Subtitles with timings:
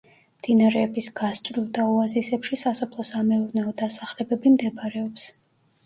[0.37, 5.33] მდინარეების გასწვრივ და ოაზისებში, სასოფლო-სამეურნეო დასახლებები მდებარეობს.